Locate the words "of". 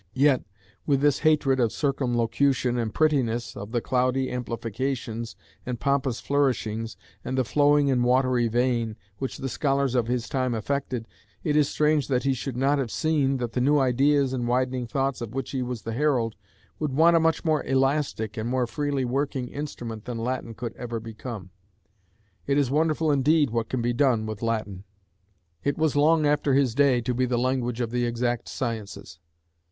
1.59-1.71, 3.55-3.71, 9.93-10.07, 15.21-15.35, 27.81-27.91